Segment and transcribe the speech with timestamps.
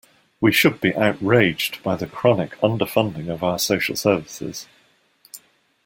[0.39, 4.65] We should be outraged by the chronic underfunding of our social services.